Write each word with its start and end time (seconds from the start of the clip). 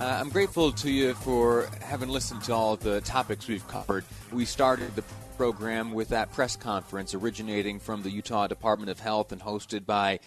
Uh, 0.00 0.04
I'm 0.20 0.28
grateful 0.28 0.70
to 0.70 0.90
you 0.92 1.14
for 1.14 1.68
having 1.80 2.08
listened 2.08 2.44
to 2.44 2.54
all 2.54 2.76
the 2.76 3.00
topics 3.00 3.48
we've 3.48 3.66
covered. 3.66 4.04
We 4.32 4.44
started 4.44 4.94
the 4.94 5.02
program 5.36 5.92
with 5.92 6.10
that 6.10 6.32
press 6.32 6.54
conference 6.54 7.14
originating 7.14 7.80
from 7.80 8.04
the 8.04 8.10
Utah 8.10 8.46
Department 8.46 8.90
of 8.90 9.00
Health 9.00 9.32
and 9.32 9.42
hosted 9.42 9.86
by 9.86 10.20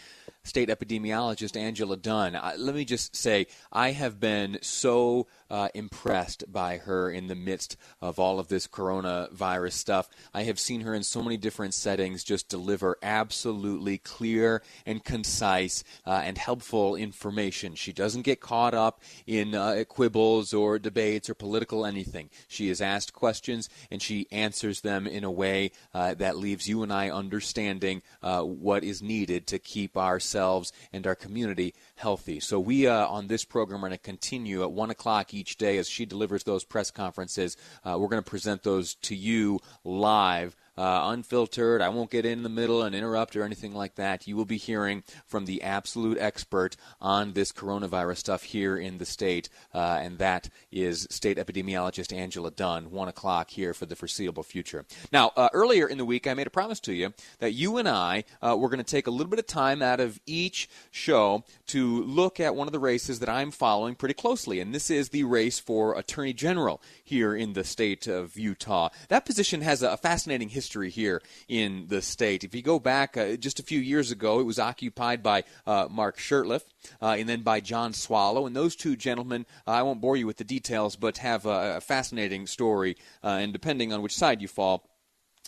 state 0.43 0.67
epidemiologist 0.67 1.55
Angela 1.55 1.95
Dunn. 1.95 2.35
Uh, 2.35 2.53
let 2.57 2.75
me 2.75 2.83
just 2.83 3.15
say, 3.15 3.47
I 3.71 3.91
have 3.91 4.19
been 4.19 4.59
so 4.61 5.27
uh, 5.51 5.67
impressed 5.75 6.45
by 6.51 6.77
her 6.77 7.11
in 7.11 7.27
the 7.27 7.35
midst 7.35 7.75
of 8.01 8.17
all 8.17 8.39
of 8.39 8.47
this 8.47 8.67
coronavirus 8.67 9.73
stuff. 9.73 10.09
I 10.33 10.43
have 10.43 10.57
seen 10.57 10.81
her 10.81 10.93
in 10.95 11.03
so 11.03 11.21
many 11.21 11.35
different 11.35 11.73
settings 11.73 12.23
just 12.23 12.47
deliver 12.47 12.97
absolutely 13.03 13.97
clear 13.97 14.63
and 14.85 15.03
concise 15.03 15.83
uh, 16.07 16.21
and 16.23 16.37
helpful 16.37 16.95
information. 16.95 17.75
She 17.75 17.91
doesn't 17.91 18.21
get 18.21 18.39
caught 18.39 18.73
up 18.73 19.01
in 19.27 19.53
uh, 19.53 19.83
quibbles 19.87 20.53
or 20.53 20.79
debates 20.79 21.29
or 21.29 21.33
political 21.33 21.85
anything. 21.85 22.29
She 22.47 22.69
is 22.69 22.79
asked 22.79 23.11
questions 23.11 23.67
and 23.91 24.01
she 24.01 24.27
answers 24.31 24.81
them 24.81 25.05
in 25.05 25.25
a 25.25 25.31
way 25.31 25.71
uh, 25.93 26.13
that 26.13 26.37
leaves 26.37 26.69
you 26.69 26.81
and 26.81 26.93
I 26.93 27.09
understanding 27.09 28.03
uh, 28.23 28.41
what 28.43 28.85
is 28.85 29.01
needed 29.01 29.47
to 29.47 29.59
keep 29.59 29.97
ourselves 29.97 30.71
and 30.93 31.05
our 31.05 31.15
community 31.15 31.73
healthy. 31.95 32.39
So 32.39 32.57
we 32.57 32.87
uh, 32.87 33.07
on 33.07 33.27
this 33.27 33.43
program 33.43 33.83
are 33.83 33.89
going 33.89 33.97
to 33.97 33.97
continue 33.97 34.63
at 34.63 34.71
one 34.71 34.89
o'clock 34.89 35.33
each 35.41 35.57
day 35.57 35.79
as 35.79 35.89
she 35.89 36.05
delivers 36.05 36.43
those 36.43 36.63
press 36.63 36.91
conferences. 36.91 37.57
Uh, 37.83 37.97
we're 37.99 38.07
going 38.07 38.21
to 38.23 38.29
present 38.29 38.61
those 38.61 38.93
to 38.95 39.15
you 39.15 39.59
live 39.83 40.55
uh, 40.77 41.01
unfiltered. 41.05 41.81
I 41.81 41.89
won't 41.89 42.09
get 42.09 42.25
in 42.25 42.43
the 42.43 42.49
middle 42.49 42.81
and 42.81 42.95
interrupt 42.95 43.35
or 43.35 43.43
anything 43.43 43.73
like 43.73 43.95
that. 43.95 44.27
You 44.27 44.35
will 44.35 44.45
be 44.45 44.57
hearing 44.57 45.03
from 45.27 45.45
the 45.45 45.61
absolute 45.63 46.17
expert 46.17 46.75
on 46.99 47.33
this 47.33 47.51
coronavirus 47.51 48.17
stuff 48.17 48.43
here 48.43 48.77
in 48.77 48.97
the 48.97 49.05
state, 49.05 49.49
uh, 49.73 49.99
and 50.01 50.17
that 50.19 50.49
is 50.71 51.07
state 51.09 51.37
epidemiologist 51.37 52.15
Angela 52.15 52.51
Dunn, 52.51 52.91
1 52.91 53.07
o'clock 53.07 53.49
here 53.49 53.73
for 53.73 53.85
the 53.85 53.95
foreseeable 53.95 54.43
future. 54.43 54.85
Now, 55.11 55.31
uh, 55.35 55.49
earlier 55.53 55.87
in 55.87 55.97
the 55.97 56.05
week, 56.05 56.27
I 56.27 56.33
made 56.33 56.47
a 56.47 56.51
promise 56.51 56.79
to 56.81 56.93
you 56.93 57.13
that 57.39 57.53
you 57.53 57.77
and 57.77 57.87
I 57.87 58.23
uh, 58.41 58.55
were 58.57 58.69
going 58.69 58.83
to 58.83 58.83
take 58.83 59.07
a 59.07 59.11
little 59.11 59.29
bit 59.29 59.39
of 59.39 59.47
time 59.47 59.81
out 59.81 59.99
of 59.99 60.19
each 60.25 60.69
show 60.89 61.43
to 61.67 62.03
look 62.03 62.39
at 62.39 62.55
one 62.55 62.67
of 62.67 62.73
the 62.73 62.79
races 62.79 63.19
that 63.19 63.29
I'm 63.29 63.51
following 63.51 63.95
pretty 63.95 64.13
closely, 64.13 64.59
and 64.59 64.73
this 64.73 64.89
is 64.89 65.09
the 65.09 65.23
race 65.23 65.59
for 65.59 65.97
Attorney 65.97 66.33
General 66.33 66.81
here 67.03 67.35
in 67.35 67.53
the 67.53 67.63
state 67.63 68.07
of 68.07 68.37
Utah. 68.37 68.89
That 69.09 69.25
position 69.25 69.61
has 69.61 69.83
a 69.83 69.97
fascinating 69.97 70.49
history 70.49 70.60
history 70.61 70.91
here 70.91 71.23
in 71.47 71.87
the 71.87 72.03
state. 72.03 72.43
If 72.43 72.53
you 72.53 72.61
go 72.61 72.77
back 72.77 73.17
uh, 73.17 73.35
just 73.35 73.59
a 73.59 73.63
few 73.63 73.79
years 73.79 74.11
ago, 74.11 74.39
it 74.39 74.43
was 74.43 74.59
occupied 74.59 75.23
by 75.23 75.43
uh, 75.65 75.87
Mark 75.89 76.19
Shurtleff 76.19 76.61
uh, 77.01 77.15
and 77.17 77.27
then 77.27 77.41
by 77.41 77.61
John 77.61 77.93
Swallow. 77.93 78.45
And 78.45 78.55
those 78.55 78.75
two 78.75 78.95
gentlemen, 78.95 79.47
uh, 79.67 79.71
I 79.71 79.81
won't 79.81 80.01
bore 80.01 80.17
you 80.17 80.27
with 80.27 80.37
the 80.37 80.43
details, 80.43 80.95
but 80.95 81.17
have 81.17 81.47
a, 81.47 81.77
a 81.77 81.81
fascinating 81.81 82.45
story. 82.45 82.95
Uh, 83.23 83.39
and 83.41 83.51
depending 83.51 83.91
on 83.91 84.03
which 84.03 84.15
side 84.15 84.39
you 84.39 84.47
fall, 84.47 84.87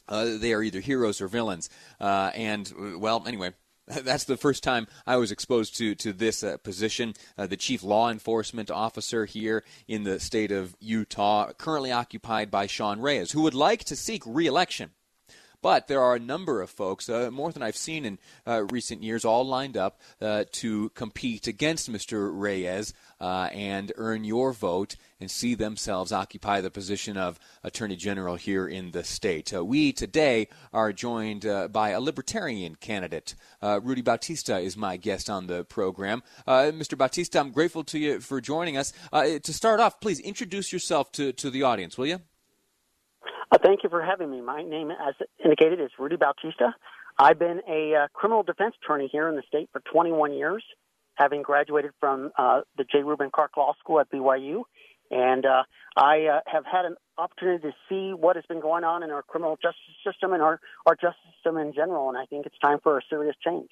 they 0.10 0.52
are 0.52 0.64
either 0.64 0.80
heroes 0.80 1.22
or 1.22 1.28
villains. 1.28 1.70
and, 2.00 2.74
well, 3.00 3.24
anyway, 3.28 3.54
that's 3.88 4.24
the 4.24 4.38
first 4.38 4.64
time 4.64 4.88
I 5.06 5.18
was 5.18 5.32
exposed 5.32 5.76
to 5.78 5.96
to 5.96 6.14
this 6.14 6.44
uh, 6.44 6.58
position. 6.58 7.14
Uh, 7.38 7.48
the 7.48 7.58
chief 7.58 7.84
law 7.84 8.10
enforcement 8.10 8.72
officer 8.72 9.26
here 9.26 9.64
in 9.88 10.04
the 10.04 10.20
state 10.20 10.52
of 10.52 10.76
Utah, 10.80 11.52
currently 11.54 11.92
occupied 11.92 12.50
by 12.50 12.68
Sean 12.68 13.00
Reyes, 13.00 13.32
who 13.32 13.42
would 13.42 13.54
like 13.54 13.84
to 13.86 13.96
seek 13.96 14.24
reelection. 14.26 14.92
But 15.64 15.88
there 15.88 16.02
are 16.02 16.16
a 16.16 16.20
number 16.20 16.62
of 16.62 16.70
folks, 16.70 17.08
uh, 17.08 17.32
more 17.32 17.54
than 17.54 17.64
I've 17.64 17.78
seen 17.78 18.04
in 18.04 18.20
uh, 18.46 18.66
recent 18.66 19.02
years, 19.02 19.24
all 19.24 19.48
lined 19.48 19.78
up 19.78 19.98
uh, 20.22 20.44
to 20.52 20.90
compete 20.90 21.48
against 21.48 21.90
Mr. 21.90 22.30
Reyes 22.34 22.94
uh, 23.22 23.48
and 23.54 23.94
earn 23.96 24.26
your 24.26 24.52
vote 24.52 24.98
and 25.22 25.32
see 25.32 25.56
themselves 25.56 26.12
occupy 26.12 26.60
the 26.60 26.70
position 26.70 27.16
of 27.16 27.40
Attorney 27.64 27.96
General 27.96 28.36
here 28.36 28.68
in 28.68 28.92
the 28.92 29.06
state. 29.06 29.54
Uh, 29.54 29.64
we 29.64 29.94
today 29.94 30.50
are 30.74 30.92
joined 30.92 31.46
uh, 31.46 31.70
by 31.70 31.92
a 31.92 32.02
Libertarian 32.02 32.76
candidate. 32.76 33.34
Rudy 33.62 34.02
Bautista 34.02 34.60
is 34.60 34.76
my 34.76 34.98
guest 34.98 35.30
on 35.30 35.48
the 35.48 35.64
program. 35.64 36.24
Mr. 36.46 36.98
Bautista, 36.98 37.40
I'm 37.40 37.52
grateful 37.52 37.86
to 37.86 37.98
you 37.98 38.20
for 38.20 38.42
joining 38.42 38.76
us. 38.76 38.92
to 39.14 39.54
start 39.54 39.80
off, 39.80 40.02
please 40.02 40.20
introduce 40.20 40.74
yourself 40.74 41.14
to, 41.14 41.32
to 41.32 41.50
the 41.50 41.64
audience, 41.64 41.98
will 41.98 42.08
you? 42.08 42.20
Uh, 43.54 43.58
thank 43.64 43.84
you 43.84 43.90
for 43.90 44.02
having 44.02 44.32
me. 44.32 44.42
My 44.42 44.64
name, 44.64 44.90
as 44.90 45.14
indicated, 45.44 45.80
is 45.80 45.92
Rudy 46.00 46.16
Bautista. 46.16 46.74
I've 47.20 47.38
been 47.38 47.62
a 47.70 47.94
uh, 47.94 48.08
criminal 48.12 48.42
defense 48.42 48.74
attorney 48.84 49.08
here 49.12 49.30
in 49.30 49.36
the 49.36 49.44
state 49.48 49.70
for 49.72 49.80
21 49.92 50.34
years, 50.34 50.64
having 51.16 51.44
graduated 51.44 51.92
from 52.00 52.32
uh, 52.36 52.62
the 52.78 52.84
J. 52.84 53.04
Reuben 53.04 53.30
Clark 53.32 53.56
Law 53.56 53.76
School 53.80 54.00
at 54.00 54.12
BYU. 54.12 54.64
And 55.12 55.46
uh, 55.46 55.64
I 55.96 56.26
uh, 56.26 56.40
have 56.48 56.66
had 56.66 56.86
an 56.86 56.96
opportunity 57.20 57.68
to 57.68 57.74
see 57.88 58.12
what 58.12 58.38
has 58.38 58.46
been 58.48 58.60
going 58.60 58.84
on 58.84 59.04
in 59.04 59.12
our 59.12 59.22
criminal 59.22 59.56
justice 59.62 59.78
system 60.04 60.34
and 60.34 60.42
our, 60.42 60.60
our 60.88 60.96
justice 60.96 61.22
system 61.36 61.58
in 61.58 61.74
general. 61.76 62.10
And 62.10 62.18
I 62.18 62.26
think 62.26 62.48
it's 62.48 62.58
time 62.58 62.80
for 62.82 62.98
a 62.98 63.02
serious 63.08 63.36
change. 63.46 63.70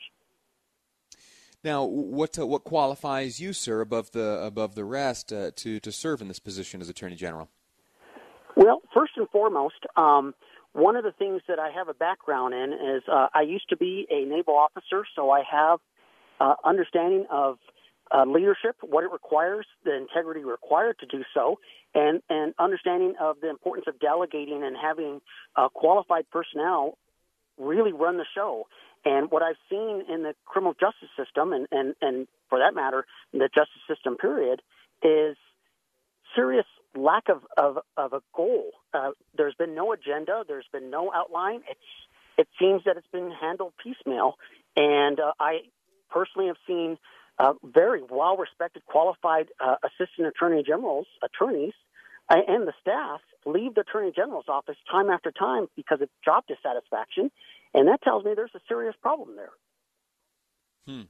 Now, 1.63 1.85
what 1.85 2.37
uh, 2.37 2.45
what 2.45 2.63
qualifies 2.63 3.39
you, 3.39 3.53
sir, 3.53 3.81
above 3.81 4.11
the 4.11 4.43
above 4.43 4.75
the 4.75 4.85
rest 4.85 5.33
uh, 5.33 5.51
to 5.55 5.79
to 5.79 5.91
serve 5.91 6.21
in 6.21 6.27
this 6.27 6.39
position 6.39 6.81
as 6.81 6.89
Attorney 6.89 7.15
General? 7.15 7.49
Well, 8.55 8.81
first 8.93 9.13
and 9.17 9.29
foremost, 9.29 9.85
um, 9.95 10.33
one 10.73 10.95
of 10.95 11.03
the 11.03 11.11
things 11.11 11.41
that 11.47 11.59
I 11.59 11.69
have 11.71 11.89
a 11.89 11.93
background 11.93 12.53
in 12.53 12.73
is 12.73 13.03
uh, 13.11 13.27
I 13.33 13.41
used 13.41 13.69
to 13.69 13.77
be 13.77 14.07
a 14.09 14.25
naval 14.25 14.55
officer, 14.55 15.05
so 15.15 15.31
I 15.31 15.43
have 15.49 15.79
uh, 16.39 16.55
understanding 16.63 17.25
of 17.29 17.57
uh, 18.13 18.25
leadership, 18.25 18.75
what 18.81 19.03
it 19.03 19.11
requires, 19.11 19.65
the 19.85 19.95
integrity 19.95 20.43
required 20.43 20.97
to 20.99 21.05
do 21.05 21.23
so, 21.33 21.59
and 21.93 22.21
and 22.29 22.53
understanding 22.59 23.15
of 23.21 23.37
the 23.41 23.49
importance 23.49 23.85
of 23.87 23.99
delegating 23.99 24.63
and 24.63 24.75
having 24.75 25.21
uh, 25.55 25.69
qualified 25.69 26.25
personnel 26.29 26.97
really 27.57 27.93
run 27.93 28.17
the 28.17 28.25
show. 28.35 28.67
And 29.05 29.31
what 29.31 29.41
I've 29.43 29.55
seen 29.69 30.03
in 30.09 30.23
the 30.23 30.33
criminal 30.45 30.73
justice 30.73 31.09
system, 31.17 31.53
and 31.53 31.67
and 31.71 31.95
and 32.01 32.27
for 32.49 32.59
that 32.59 32.75
matter, 32.75 33.05
the 33.31 33.49
justice 33.53 33.81
system 33.87 34.17
period, 34.17 34.61
is 35.03 35.37
serious 36.35 36.65
lack 36.95 37.29
of, 37.29 37.41
of, 37.57 37.79
of 37.97 38.13
a 38.13 38.21
goal. 38.35 38.71
Uh, 38.93 39.11
there's 39.35 39.55
been 39.55 39.75
no 39.75 39.93
agenda. 39.93 40.43
There's 40.47 40.67
been 40.71 40.89
no 40.89 41.11
outline. 41.13 41.61
It's, 41.69 41.79
it 42.37 42.47
seems 42.59 42.83
that 42.85 42.97
it's 42.97 43.07
been 43.11 43.31
handled 43.31 43.73
piecemeal. 43.81 44.35
And 44.75 45.19
uh, 45.19 45.33
I 45.39 45.59
personally 46.09 46.47
have 46.47 46.57
seen 46.67 46.97
uh, 47.39 47.53
very 47.63 48.01
well 48.09 48.37
respected, 48.37 48.85
qualified 48.85 49.47
uh, 49.59 49.75
assistant 49.83 50.27
attorney 50.27 50.63
generals, 50.65 51.07
attorneys, 51.23 51.73
uh, 52.29 52.37
and 52.47 52.67
the 52.67 52.73
staff 52.81 53.21
leave 53.45 53.75
the 53.75 53.81
attorney 53.81 54.11
general's 54.15 54.45
office 54.47 54.77
time 54.89 55.09
after 55.09 55.31
time 55.31 55.67
because 55.75 56.01
of 56.01 56.09
job 56.23 56.43
dissatisfaction. 56.47 57.31
And 57.73 57.87
that 57.87 58.01
tells 58.01 58.23
me 58.23 58.33
there's 58.35 58.51
a 58.55 58.61
serious 58.67 58.95
problem 59.01 59.35
there. 59.35 59.49
Hmm. 60.85 61.03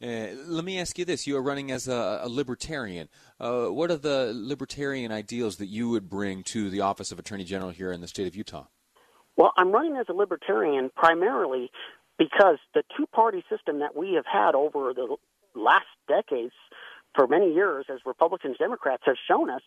Uh, 0.00 0.28
let 0.46 0.64
me 0.64 0.78
ask 0.78 0.98
you 0.98 1.04
this: 1.04 1.26
You 1.26 1.36
are 1.36 1.42
running 1.42 1.70
as 1.70 1.88
a, 1.88 2.20
a 2.22 2.28
libertarian. 2.28 3.08
Uh, 3.40 3.66
what 3.66 3.90
are 3.90 3.96
the 3.96 4.32
libertarian 4.34 5.10
ideals 5.10 5.56
that 5.56 5.66
you 5.66 5.88
would 5.88 6.08
bring 6.08 6.42
to 6.44 6.70
the 6.70 6.80
office 6.80 7.10
of 7.10 7.18
Attorney 7.18 7.44
General 7.44 7.70
here 7.70 7.90
in 7.90 8.00
the 8.00 8.08
state 8.08 8.26
of 8.26 8.36
Utah? 8.36 8.66
Well, 9.36 9.52
I'm 9.56 9.72
running 9.72 9.96
as 9.96 10.06
a 10.08 10.12
libertarian 10.12 10.90
primarily 10.94 11.70
because 12.18 12.58
the 12.74 12.82
two-party 12.96 13.44
system 13.48 13.78
that 13.78 13.96
we 13.96 14.14
have 14.14 14.26
had 14.26 14.54
over 14.54 14.92
the 14.92 15.16
last 15.54 15.86
decades 16.08 16.54
for 17.14 17.26
many 17.26 17.52
years, 17.52 17.86
as 17.92 17.98
Republicans, 18.04 18.56
and 18.58 18.68
Democrats 18.68 19.02
have 19.06 19.16
shown 19.28 19.50
us 19.50 19.62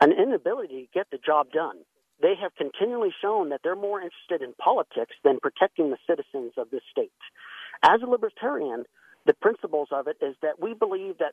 an 0.00 0.12
inability 0.12 0.88
to 0.92 0.98
get 0.98 1.06
the 1.10 1.18
job 1.18 1.50
done. 1.52 1.76
They 2.22 2.34
have 2.40 2.54
continually 2.56 3.12
shown 3.20 3.48
that 3.48 3.60
they're 3.64 3.76
more 3.76 4.00
interested 4.00 4.42
in 4.42 4.54
politics 4.54 5.16
than 5.24 5.40
protecting 5.40 5.90
the 5.90 5.98
citizens 6.06 6.52
of 6.56 6.70
this 6.70 6.82
state. 6.90 7.10
As 7.82 8.00
a 8.02 8.06
libertarian, 8.06 8.84
the 9.26 9.34
principles 9.34 9.88
of 9.90 10.06
it 10.08 10.16
is 10.20 10.34
that 10.42 10.60
we 10.60 10.74
believe 10.74 11.18
that 11.18 11.32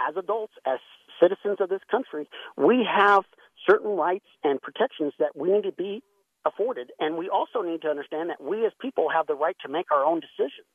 as 0.00 0.16
adults, 0.16 0.52
as 0.66 0.78
citizens 1.20 1.58
of 1.60 1.68
this 1.68 1.80
country, 1.90 2.28
we 2.56 2.84
have 2.84 3.24
certain 3.66 3.96
rights 3.96 4.26
and 4.44 4.60
protections 4.60 5.12
that 5.18 5.36
we 5.36 5.50
need 5.50 5.64
to 5.64 5.72
be 5.72 6.02
afforded. 6.44 6.92
And 7.00 7.16
we 7.16 7.28
also 7.28 7.62
need 7.62 7.82
to 7.82 7.88
understand 7.88 8.30
that 8.30 8.42
we 8.42 8.66
as 8.66 8.72
people 8.80 9.08
have 9.08 9.26
the 9.26 9.34
right 9.34 9.56
to 9.64 9.70
make 9.70 9.90
our 9.90 10.04
own 10.04 10.20
decisions 10.20 10.66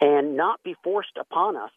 and 0.00 0.36
not 0.36 0.62
be 0.62 0.74
forced 0.82 1.16
upon 1.20 1.56
us 1.56 1.70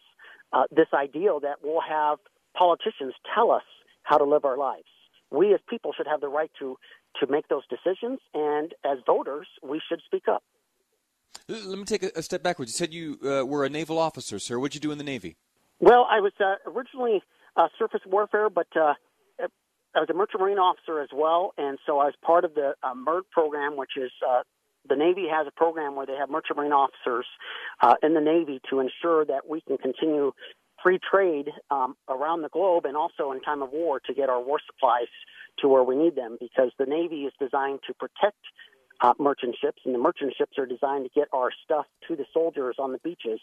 uh, 0.54 0.64
this 0.72 0.88
ideal 0.94 1.40
that 1.42 1.58
we'll 1.64 1.82
have 1.82 2.20
politicians 2.56 3.14
tell 3.36 3.52
us 3.52 3.64
how 4.04 4.18
to 4.18 4.24
live 4.24 4.46
our 4.46 4.58
lives. 4.58 4.88
We 5.30 5.54
as 5.54 5.60
people 5.70 5.92
should 5.96 6.08
have 6.08 6.22
the 6.22 6.30
right 6.30 6.52
to, 6.60 6.78
to 7.20 7.28
make 7.28 7.48
those 7.50 7.64
decisions, 7.68 8.20
and 8.34 8.74
as 8.86 9.00
voters, 9.06 9.48
we 9.62 9.82
should 9.88 10.02
speak 10.06 10.28
up. 10.30 10.44
Let 11.48 11.78
me 11.78 11.86
take 11.86 12.04
a, 12.04 12.22
step 12.22 12.44
backwards. 12.44 12.72
You 12.72 12.78
said 12.78 12.94
you 12.94 13.20
uh, 13.24 13.46
were 13.46 13.66
a 13.66 13.70
naval 13.70 13.98
officer, 13.98 14.40
sir. 14.40 14.60
What'd 14.60 14.76
you 14.76 14.82
do 14.82 14.92
in 14.92 14.98
the 14.98 15.04
Navy? 15.04 15.38
Well, 15.80 16.08
I 16.10 16.20
was 16.20 16.34
uh, 16.40 16.56
originally 16.70 17.22
uh, 17.56 17.68
surface 17.78 18.02
warfare, 18.06 18.50
but 18.50 18.68
uh, 18.76 18.94
I 19.98 20.00
was 20.00 20.10
a 20.10 20.14
merchant 20.14 20.42
marine 20.42 20.60
officer 20.60 21.02
as 21.02 21.10
well, 21.14 21.54
and 21.58 21.80
so 21.86 22.00
I 22.00 22.06
was 22.06 22.14
part 22.22 22.46
of 22.46 22.54
the 22.54 22.74
uh, 22.84 22.94
program, 23.32 23.78
which 23.78 23.98
is 23.98 24.12
uh, 24.28 24.44
the 24.88 24.96
Navy 24.96 25.26
has 25.30 25.48
a 25.48 25.52
program 25.52 25.96
where 25.96 26.06
they 26.06 26.16
have 26.16 26.30
merchant 26.30 26.58
marine 26.58 26.72
officers 26.72 27.26
uh, 27.82 27.96
in 28.04 28.14
the 28.14 28.22
Navy 28.22 28.62
to 28.70 28.80
ensure 28.80 29.26
that 29.26 29.50
we 29.50 29.62
can 29.62 29.78
continue 29.78 30.34
free 30.84 31.00
trade 31.00 31.50
um, 31.72 31.96
around 32.08 32.44
the 32.44 32.50
globe 32.50 32.86
and 32.86 32.96
also 32.96 33.32
in 33.32 33.42
time 33.42 33.64
of 33.64 33.72
war 33.72 34.00
to 34.00 34.14
get 34.14 34.30
our 34.30 34.42
war 34.42 34.60
supplies 34.66 35.08
to 35.60 35.68
where 35.68 35.84
we 35.84 35.96
need 35.96 36.16
them 36.16 36.38
because 36.40 36.72
the 36.78 36.86
Navy 36.86 37.24
is 37.24 37.34
designed 37.40 37.80
to 37.88 37.94
protect 37.96 38.38
uh, 39.02 39.14
merchant 39.20 39.56
ships 39.60 39.82
and 39.86 39.94
the 39.94 40.00
merchant 40.00 40.34
ships 40.38 40.58
are 40.58 40.66
designed 40.66 41.06
to 41.06 41.12
get 41.14 41.28
our 41.34 41.52
stuff 41.64 41.86
to 42.08 42.16
the 42.16 42.26
soldiers 42.34 42.76
on 42.80 42.92
the 42.92 43.00
beaches 43.00 43.40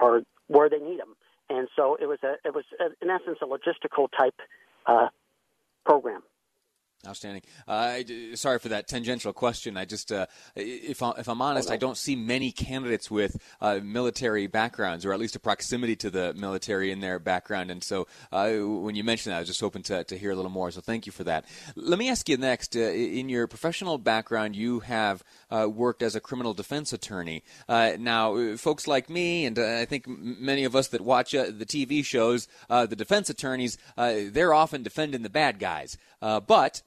or 0.00 0.22
where 0.48 0.68
they 0.68 0.78
need 0.78 1.00
them. 1.00 1.14
And 1.50 1.68
so 1.76 1.96
it 2.00 2.06
was 2.06 2.18
a, 2.22 2.34
it 2.44 2.54
was 2.54 2.64
a, 2.80 2.86
in 3.02 3.10
essence 3.10 3.38
a 3.42 3.46
logistical 3.46 4.08
type 4.16 4.34
uh. 4.86 5.08
Outstanding. 7.14 7.42
Uh, 7.68 8.00
sorry 8.34 8.58
for 8.58 8.70
that 8.70 8.88
tangential 8.88 9.32
question. 9.32 9.76
I 9.76 9.84
just, 9.84 10.10
uh, 10.10 10.26
if, 10.56 11.00
I, 11.00 11.12
if 11.12 11.28
I'm 11.28 11.40
honest, 11.40 11.70
I 11.70 11.76
don't 11.76 11.96
see 11.96 12.16
many 12.16 12.50
candidates 12.50 13.08
with 13.08 13.40
uh, 13.60 13.78
military 13.84 14.48
backgrounds, 14.48 15.06
or 15.06 15.12
at 15.12 15.20
least 15.20 15.36
a 15.36 15.38
proximity 15.38 15.94
to 15.94 16.10
the 16.10 16.34
military 16.34 16.90
in 16.90 16.98
their 16.98 17.20
background. 17.20 17.70
And 17.70 17.84
so, 17.84 18.08
uh, 18.32 18.50
when 18.50 18.96
you 18.96 19.04
mentioned 19.04 19.30
that, 19.30 19.36
I 19.36 19.40
was 19.42 19.48
just 19.48 19.60
hoping 19.60 19.84
to, 19.84 20.02
to 20.02 20.18
hear 20.18 20.32
a 20.32 20.34
little 20.34 20.50
more. 20.50 20.72
So, 20.72 20.80
thank 20.80 21.06
you 21.06 21.12
for 21.12 21.22
that. 21.22 21.44
Let 21.76 22.00
me 22.00 22.10
ask 22.10 22.28
you 22.28 22.36
next. 22.36 22.74
Uh, 22.74 22.80
in 22.80 23.28
your 23.28 23.46
professional 23.46 23.96
background, 23.96 24.56
you 24.56 24.80
have 24.80 25.22
uh, 25.52 25.68
worked 25.72 26.02
as 26.02 26.16
a 26.16 26.20
criminal 26.20 26.52
defense 26.52 26.92
attorney. 26.92 27.44
now, 27.68 28.56
folks 28.56 28.88
like 28.88 29.08
me, 29.08 29.46
and 29.46 29.56
I 29.56 29.84
think 29.84 30.08
many 30.08 30.64
of 30.64 30.74
us 30.74 30.88
that 30.88 31.00
watch 31.00 31.30
the 31.30 31.64
TV 31.64 32.04
shows, 32.04 32.48
the 32.68 32.96
defense 32.96 33.30
attorneys, 33.30 33.78
they're 33.96 34.52
often 34.52 34.82
defending 34.82 35.22
the 35.22 35.30
bad 35.30 35.60
guys. 35.60 35.96
but 36.20 36.82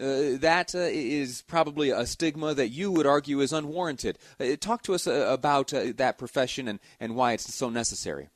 uh, 0.00 0.38
that 0.38 0.74
uh, 0.74 0.78
is 0.78 1.42
probably 1.42 1.90
a 1.90 2.06
stigma 2.06 2.54
that 2.54 2.68
you 2.68 2.90
would 2.90 3.06
argue 3.06 3.40
is 3.40 3.52
unwarranted. 3.52 4.18
Uh, 4.38 4.56
talk 4.60 4.82
to 4.82 4.94
us 4.94 5.06
uh, 5.06 5.26
about 5.30 5.72
uh, 5.72 5.92
that 5.96 6.18
profession 6.18 6.68
and, 6.68 6.80
and 7.00 7.16
why 7.16 7.32
it's 7.32 7.52
so 7.54 7.68
necessary. 7.68 8.28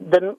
The 0.00 0.36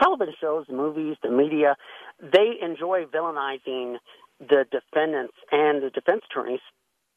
television 0.00 0.34
shows, 0.40 0.66
the 0.68 0.74
movies, 0.74 1.16
the 1.22 1.30
media, 1.30 1.76
they 2.20 2.54
enjoy 2.62 3.04
villainizing 3.04 3.96
the 4.38 4.64
defendants 4.70 5.34
and 5.50 5.82
the 5.82 5.90
defense 5.90 6.22
attorneys 6.30 6.60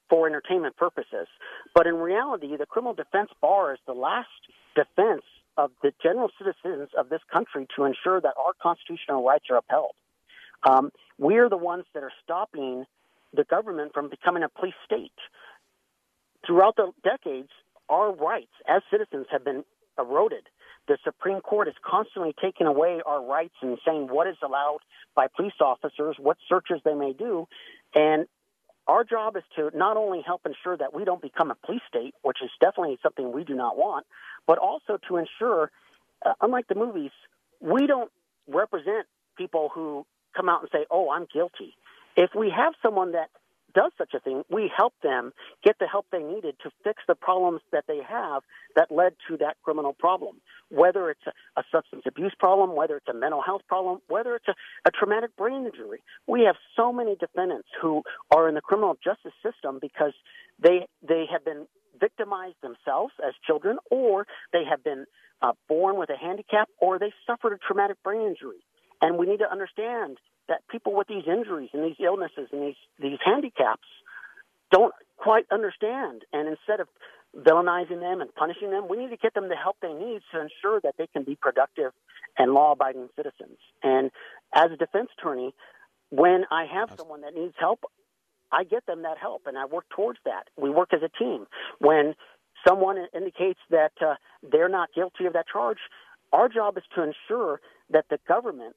for 0.10 0.28
entertainment 0.28 0.76
purposes. 0.78 1.28
But 1.76 1.88
in 1.88 1.96
reality, 1.96 2.56
the 2.58 2.66
criminal 2.66 2.94
defense 2.94 3.30
bar 3.42 3.74
is 3.74 3.80
the 3.86 3.94
last 3.94 4.28
defense 4.76 5.24
of 5.58 5.72
the 5.84 5.92
general 6.02 6.30
citizens 6.38 6.90
of 6.98 7.10
this 7.10 7.22
country 7.32 7.68
to 7.76 7.84
ensure 7.84 8.22
that 8.22 8.34
our 8.38 8.54
constitutional 8.62 9.24
rights 9.24 9.46
are 9.50 9.58
upheld. 9.58 9.92
Um, 10.64 10.92
we're 11.18 11.50
the 11.50 11.58
ones 11.58 11.86
that 11.94 12.04
are 12.04 12.12
stopping 12.24 12.86
the 13.34 13.44
government 13.44 13.92
from 13.94 14.10
becoming 14.10 14.44
a 14.44 14.50
police 14.50 14.74
state. 14.86 15.12
Throughout 16.46 16.76
the 16.76 16.92
decades, 17.04 17.50
our 17.90 18.12
rights 18.14 18.52
as 18.68 18.82
citizens 18.92 19.28
have 19.32 19.44
been 19.44 19.64
eroded. 19.98 20.48
The 20.88 20.98
Supreme 21.04 21.42
Court 21.42 21.68
is 21.68 21.76
constantly 21.86 22.34
taking 22.42 22.66
away 22.66 23.02
our 23.06 23.24
rights 23.24 23.54
and 23.62 23.78
saying 23.86 24.08
what 24.10 24.28
is 24.28 24.38
allowed 24.44 24.80
by 25.16 25.28
police 25.28 25.54
officers, 25.62 26.16
what 26.18 26.38
searches 26.48 26.82
they 26.84 26.96
may 26.96 27.14
do. 27.14 27.48
And 27.94 28.26
our 28.88 29.04
job 29.04 29.38
is 29.38 29.44
to 29.56 29.70
not 29.78 29.98
only 29.98 30.24
help 30.26 30.42
ensure 30.46 30.76
that 30.78 30.96
we 30.96 31.06
don't 31.06 31.22
become 31.22 31.52
a 31.52 31.56
police 31.56 31.82
state, 31.88 32.16
which 32.24 32.38
is 32.44 32.50
definitely 32.60 32.98
something 33.04 33.32
we 33.32 33.44
do 33.44 33.54
not 33.54 33.78
want, 33.78 34.08
but 34.48 34.58
also 34.58 34.98
to 35.08 35.18
ensure, 35.18 35.70
uh, 36.26 36.34
unlike 36.42 36.68
the 36.68 36.76
movies, 36.76 37.12
we 37.60 37.86
don't 37.86 38.12
represent 38.48 39.06
people 39.38 39.70
who 39.74 40.08
come 40.36 40.50
out 40.50 40.62
and 40.62 40.70
say, 40.72 40.86
"Oh, 40.90 41.12
I'm 41.12 41.26
guilty." 41.32 41.76
If 42.16 42.32
we 42.36 42.50
have 42.50 42.74
someone 42.82 43.14
that 43.14 43.30
does 43.74 43.92
such 43.98 44.14
a 44.14 44.20
thing, 44.20 44.44
we 44.50 44.72
help 44.76 44.94
them 45.04 45.32
get 45.64 45.78
the 45.80 45.88
help 45.88 46.08
they 46.12 46.24
needed 46.24 46.56
to 46.64 46.72
fix 46.84 47.04
the 47.08 47.16
problems 47.16 47.62
that 47.72 47.86
they 47.88 48.00
have 48.08 48.44
that 48.76 48.92
led 48.92 49.14
to 49.28 49.38
that 49.38 49.58
criminal 49.64 49.94
problem. 49.94 50.38
Whether 50.70 51.10
it's 51.10 51.26
a, 51.28 51.60
a 51.60 51.64
substance 51.72 52.04
abuse 52.08 52.34
problem, 52.38 52.76
whether 52.76 52.98
it's 52.98 53.08
a 53.08 53.14
mental 53.14 53.42
health 53.42 53.62
problem, 53.68 54.00
whether 54.08 54.36
it's 54.36 54.48
a, 54.48 54.56
a 54.86 54.92
traumatic 54.92 55.36
brain 55.38 55.66
injury. 55.66 56.02
We 56.28 56.42
have 56.42 56.56
so 56.76 56.92
many 56.92 57.16
defendants 57.16 57.70
who 57.82 58.04
are 58.32 58.48
in 58.50 58.56
the 58.56 58.62
criminal 58.62 58.98
justice 59.04 59.34
system 59.44 59.80
because 59.82 60.14
they 60.62 60.88
they 61.08 61.26
have 61.32 61.46
been 61.46 61.68
victimized 62.00 62.56
themselves 62.62 63.14
as 63.26 63.34
children, 63.46 63.78
or 63.92 64.26
they 64.54 64.64
have 64.70 64.84
been 64.84 65.06
uh, 65.42 65.54
born 65.68 65.98
with 65.98 66.10
a 66.10 66.18
handicap, 66.18 66.70
or 66.80 66.98
they 66.98 67.12
suffered 67.28 67.54
a 67.54 67.58
traumatic 67.58 67.98
brain 68.04 68.22
injury. 68.22 68.64
And 69.02 69.18
we 69.18 69.26
need 69.26 69.40
to 69.40 69.52
understand 69.52 70.18
that 70.48 70.68
people 70.70 70.96
with 70.96 71.08
these 71.08 71.24
injuries 71.28 71.70
and 71.74 71.84
these 71.84 72.00
illnesses 72.04 72.50
and 72.52 72.62
these, 72.62 72.76
these 73.00 73.20
handicaps 73.24 73.88
don't 74.72 74.94
quite 75.18 75.46
understand. 75.52 76.24
And 76.34 76.48
instead 76.48 76.80
of 76.80 76.88
villainizing 77.38 78.00
them 78.00 78.22
and 78.22 78.34
punishing 78.34 78.72
them, 78.72 78.88
we 78.90 78.98
need 78.98 79.10
to 79.12 79.18
get 79.18 79.34
them 79.34 79.50
the 79.50 79.56
help 79.56 79.78
they 79.82 79.94
need 79.94 80.22
to 80.34 80.42
ensure 80.42 80.82
that 80.82 80.96
they 80.98 81.08
can 81.08 81.24
be 81.24 81.36
productive 81.36 81.92
and 82.38 82.54
law 82.54 82.72
abiding 82.72 83.10
citizens. 83.16 83.58
And 83.84 84.12
as 84.54 84.72
a 84.72 84.78
defense 84.78 85.10
attorney, 85.18 85.54
when 86.10 86.46
I 86.52 86.66
have 86.66 86.92
someone 86.98 87.22
that 87.22 87.36
needs 87.36 87.54
help, 87.60 87.82
I 88.52 88.64
get 88.64 88.86
them 88.88 89.04
that 89.04 89.18
help 89.20 89.44
and 89.46 89.58
I 89.58 89.66
work 89.66 89.86
towards 89.96 90.20
that. 90.26 90.48
We 90.58 90.70
work 90.70 90.90
as 90.94 91.02
a 91.04 91.24
team. 91.24 91.46
When 91.80 92.16
someone 92.68 92.98
indicates 93.14 93.60
that 93.70 93.92
uh, 94.02 94.16
they're 94.42 94.70
not 94.70 94.90
guilty 94.94 95.26
of 95.26 95.34
that 95.34 95.46
charge, 95.52 95.78
our 96.34 96.50
job 96.50 96.78
is 96.78 96.84
to 96.96 97.04
ensure 97.04 97.62
that 97.92 98.06
the 98.10 98.20
government 98.28 98.76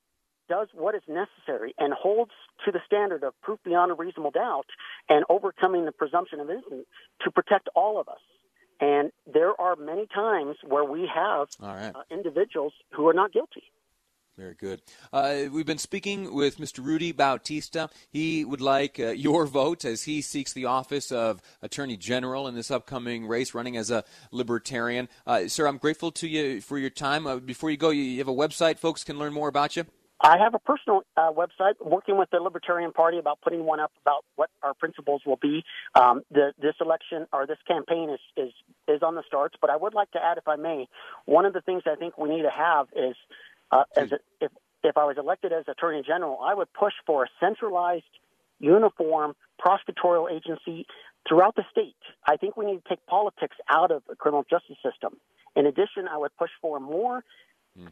does 0.49 0.68
what 0.75 0.94
is 0.94 1.02
necessary 1.08 1.75
and 1.78 1.92
holds 1.92 2.32
to 2.64 2.72
the 2.72 2.80
standard 2.87 3.22
of 3.25 3.38
proof 3.40 3.58
beyond 3.64 3.90
a 3.90 3.94
reasonable 3.94 4.30
doubt 4.30 4.66
and 5.08 5.25
overcoming 5.28 5.84
the 5.84 5.92
presumption 5.92 6.40
of 6.40 6.50
innocence 6.50 6.87
to 7.22 7.30
protect 7.30 7.68
all 7.75 8.00
of 8.00 8.08
us. 8.08 8.20
And 8.80 9.12
there 9.32 9.58
are 9.61 9.76
many 9.76 10.06
times 10.06 10.56
where 10.66 10.84
we 10.84 11.08
have 11.14 11.49
right. 11.61 11.92
uh, 11.94 12.02
individuals 12.11 12.72
who 12.90 13.08
are 13.08 13.14
not 13.14 13.32
guilty. 13.32 13.62
Very 14.37 14.54
good. 14.54 14.80
Uh, 15.12 15.44
we've 15.52 15.66
been 15.66 15.76
speaking 15.76 16.34
with 16.34 16.56
Mr. 16.56 16.82
Rudy 16.82 17.12
Bautista. 17.12 17.90
He 18.11 18.46
would 18.46 18.62
like 18.62 18.99
uh, 18.99 19.11
your 19.11 19.44
vote 19.44 19.84
as 19.84 20.04
he 20.04 20.22
seeks 20.22 20.54
the 20.54 20.64
office 20.64 21.12
of 21.12 21.42
Attorney 21.61 21.99
General 21.99 22.49
in 22.49 22.54
this 22.54 22.70
upcoming 22.70 23.26
race, 23.26 23.52
running 23.52 23.76
as 23.76 23.90
a 23.90 24.04
libertarian. 24.30 25.11
Uh, 25.26 25.49
sir, 25.49 25.66
I'm 25.68 25.76
grateful 25.76 26.11
to 26.12 26.26
you 26.26 26.62
for 26.62 26.78
your 26.78 26.88
time. 26.88 27.26
Uh, 27.26 27.37
before 27.37 27.70
you 27.70 27.76
go, 27.76 27.90
you 27.90 28.18
have 28.18 28.28
a 28.28 28.34
website 28.34 28.78
folks 28.78 29.04
can 29.04 29.18
learn 29.18 29.34
more 29.34 29.49
about 29.49 29.76
you? 29.76 29.84
I 30.22 30.38
have 30.38 30.54
a 30.54 30.58
personal 30.60 31.02
uh, 31.16 31.32
website 31.32 31.74
working 31.80 32.16
with 32.16 32.30
the 32.30 32.38
Libertarian 32.38 32.92
Party 32.92 33.18
about 33.18 33.40
putting 33.42 33.64
one 33.64 33.80
up 33.80 33.90
about 34.02 34.24
what 34.36 34.50
our 34.62 34.72
principles 34.72 35.22
will 35.26 35.38
be. 35.42 35.64
Um, 35.96 36.22
the, 36.30 36.52
this 36.60 36.74
election 36.80 37.26
or 37.32 37.46
this 37.46 37.58
campaign 37.66 38.08
is, 38.08 38.20
is 38.36 38.52
is 38.86 39.02
on 39.02 39.16
the 39.16 39.24
starts, 39.26 39.56
but 39.60 39.68
I 39.68 39.76
would 39.76 39.94
like 39.94 40.12
to 40.12 40.24
add, 40.24 40.38
if 40.38 40.46
I 40.46 40.56
may, 40.56 40.86
one 41.24 41.44
of 41.44 41.52
the 41.52 41.60
things 41.60 41.82
I 41.86 41.96
think 41.96 42.16
we 42.18 42.28
need 42.28 42.42
to 42.42 42.50
have 42.50 42.86
is, 42.94 43.16
uh, 43.72 43.84
as 43.96 44.12
a, 44.12 44.18
if 44.40 44.52
if 44.84 44.96
I 44.96 45.04
was 45.04 45.16
elected 45.18 45.52
as 45.52 45.64
Attorney 45.66 46.02
General, 46.06 46.38
I 46.40 46.54
would 46.54 46.72
push 46.72 46.94
for 47.04 47.24
a 47.24 47.28
centralized, 47.40 48.04
uniform 48.60 49.34
prosecutorial 49.60 50.30
agency 50.30 50.86
throughout 51.28 51.56
the 51.56 51.64
state. 51.72 51.96
I 52.26 52.36
think 52.36 52.56
we 52.56 52.66
need 52.66 52.82
to 52.84 52.88
take 52.88 53.04
politics 53.06 53.56
out 53.68 53.90
of 53.90 54.04
the 54.08 54.14
criminal 54.14 54.44
justice 54.48 54.76
system. 54.84 55.16
In 55.56 55.66
addition, 55.66 56.06
I 56.08 56.16
would 56.16 56.36
push 56.36 56.50
for 56.60 56.78
more. 56.78 57.24
Hmm 57.76 57.88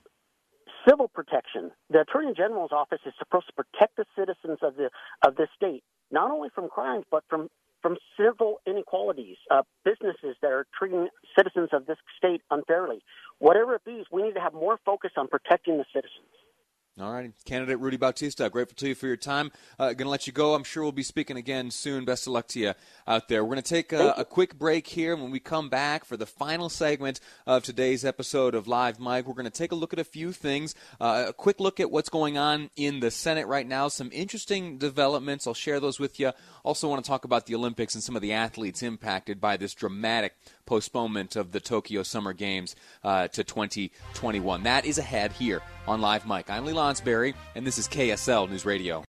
civil 0.88 1.08
protection. 1.08 1.70
The 1.90 2.00
Attorney 2.00 2.32
General's 2.37 2.72
office 2.72 3.00
is 3.06 3.12
supposed 3.18 3.46
to 3.49 3.52
protect 3.52 3.96
the 3.96 4.04
citizens 4.16 4.58
of 4.62 4.76
the 4.76 4.90
of 5.26 5.37
this 5.37 5.49
state, 5.56 5.82
not 6.10 6.30
only 6.30 6.49
from 6.54 6.68
crimes 6.68 7.04
but 7.10 7.25
from 7.28 7.49
from 7.82 7.96
civil 8.18 8.60
inequalities, 8.66 9.37
uh, 9.50 9.62
businesses 9.84 10.37
that 10.42 10.52
are 10.52 10.66
treating 10.78 11.08
citizens 11.37 11.70
of 11.72 11.87
this 11.87 11.96
state 12.16 12.42
unfairly. 12.50 13.00
Whatever 13.38 13.76
it 13.76 13.84
be, 13.84 14.04
we 14.12 14.22
need 14.22 14.34
to 14.34 14.40
have 14.40 14.52
more 14.52 14.78
focus 14.84 15.12
on 15.16 15.28
protecting 15.28 15.78
the 15.78 15.87
citizens. 15.94 16.28
All 16.99 17.12
right, 17.12 17.32
candidate 17.44 17.78
Rudy 17.78 17.97
Bautista, 17.97 18.50
grateful 18.50 18.75
to 18.76 18.88
you 18.88 18.94
for 18.94 19.06
your 19.06 19.16
time. 19.16 19.52
Uh, 19.78 19.87
going 19.87 19.99
to 19.99 20.09
let 20.09 20.26
you 20.26 20.32
go. 20.32 20.54
I'm 20.54 20.64
sure 20.64 20.82
we'll 20.82 20.92
be 20.92 21.04
speaking 21.04 21.37
again 21.37 21.70
soon. 21.70 22.04
Best 22.04 22.26
of 22.26 22.32
luck 22.32 22.49
to 22.49 22.59
you 22.59 22.75
out 23.06 23.28
there. 23.28 23.44
We're 23.44 23.54
going 23.54 23.62
to 23.62 23.75
take 23.75 23.92
a, 23.92 24.14
a, 24.18 24.25
quick 24.25 24.59
break 24.59 24.88
here. 24.88 25.16
When 25.16 25.30
we 25.30 25.38
come 25.38 25.68
back 25.68 26.04
for 26.04 26.16
the 26.16 26.26
final 26.26 26.68
segment 26.68 27.20
of 27.47 27.62
today's 27.62 28.04
episode 28.04 28.54
of 28.54 28.66
Live 28.66 28.99
Mic, 28.99 29.26
we're 29.26 29.35
going 29.35 29.44
to 29.44 29.50
take 29.50 29.73
a 29.73 29.76
look 29.76 29.92
at 29.92 29.99
a 30.00 30.04
few 30.04 30.32
things. 30.32 30.75
Uh, 31.00 31.26
a 31.28 31.32
quick 31.32 31.61
look 31.61 31.78
at 31.78 31.90
what's 31.90 32.11
going 32.11 32.37
on 32.37 32.70
in 32.76 33.00
the 33.00 33.11
Senate 33.11 33.47
right 33.47 33.66
now. 33.66 33.88
Some 33.88 34.11
interesting 34.12 34.76
developments. 34.76 35.47
I'll 35.47 35.54
share 35.54 35.80
those 35.80 36.00
with 36.00 36.18
you. 36.18 36.32
Also, 36.64 36.88
want 36.88 37.02
to 37.02 37.09
talk 37.09 37.25
about 37.25 37.47
the 37.47 37.54
Olympics 37.54 37.94
and 37.94 38.02
some 38.02 38.16
of 38.16 38.20
the 38.20 38.32
athletes 38.32 38.82
impacted 38.82 39.40
by 39.40 39.56
this 39.56 39.75
dramatic 39.75 40.35
postponement 40.71 41.35
of 41.35 41.50
the 41.50 41.59
Tokyo 41.59 42.05
Summer 42.05 42.33
Games 42.33 42.77
uh, 43.03 43.27
to 43.27 43.43
2021. 43.43 44.62
That 44.62 44.85
is 44.85 44.99
ahead 44.99 45.33
here 45.33 45.62
on 45.89 46.00
Live 46.00 46.29
Mic. 46.29 46.49
I'm 46.49 46.65
Lee 46.65 46.73
Lonsberry, 46.73 47.35
and 47.57 47.67
this 47.67 47.77
is 47.77 47.89
KSL 47.89 48.49
News 48.49 48.65
Radio. 48.65 49.05